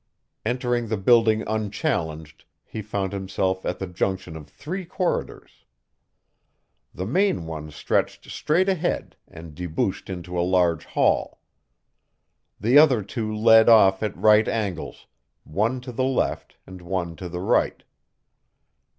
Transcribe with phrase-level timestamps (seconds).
[0.43, 5.63] Entering the building unchallenged, he found himself at the junction of three corridors.
[6.91, 11.39] The main one stretched straight ahead and debouched into a large hall.
[12.59, 15.05] The other two led off at right angles,
[15.43, 17.83] one to the left and one to the right.